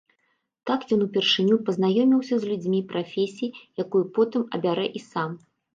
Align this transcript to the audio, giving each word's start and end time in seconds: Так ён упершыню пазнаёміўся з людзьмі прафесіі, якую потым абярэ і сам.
Так 0.69 0.85
ён 0.95 1.03
упершыню 1.07 1.59
пазнаёміўся 1.69 2.35
з 2.41 2.51
людзьмі 2.53 2.79
прафесіі, 2.95 3.55
якую 3.87 4.05
потым 4.19 4.41
абярэ 4.61 4.93
і 5.01 5.09
сам. 5.11 5.43